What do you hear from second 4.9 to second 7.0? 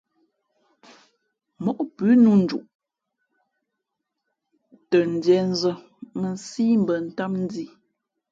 ndīē nzᾱ mᾱnsí mbα̌